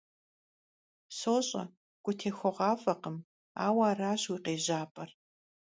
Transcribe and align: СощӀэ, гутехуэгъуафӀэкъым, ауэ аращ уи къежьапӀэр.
СощӀэ, 1.17 1.63
гутехуэгъуафӀэкъым, 2.03 3.17
ауэ 3.65 3.83
аращ 3.89 4.21
уи 4.31 4.39
къежьапӀэр. 4.45 5.09